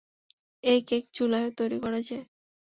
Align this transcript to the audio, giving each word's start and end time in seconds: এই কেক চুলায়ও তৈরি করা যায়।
এই 0.63 0.79
কেক 0.87 1.03
চুলায়ও 1.13 1.49
তৈরি 1.57 1.77
করা 1.83 1.99
যায়। 2.01 2.25